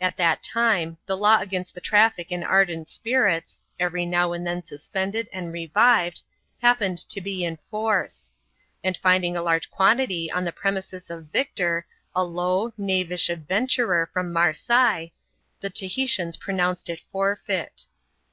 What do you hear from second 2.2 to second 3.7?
in ardent spirits